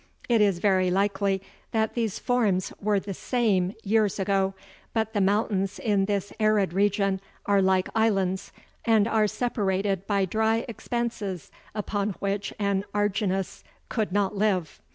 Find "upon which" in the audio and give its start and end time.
11.75-12.51